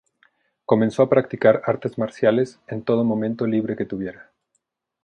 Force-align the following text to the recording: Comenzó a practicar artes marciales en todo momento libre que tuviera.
Comenzó 0.65 1.03
a 1.03 1.09
practicar 1.09 1.61
artes 1.65 1.99
marciales 1.99 2.59
en 2.67 2.81
todo 2.81 3.03
momento 3.03 3.45
libre 3.45 3.75
que 3.77 3.85
tuviera. 3.85 4.31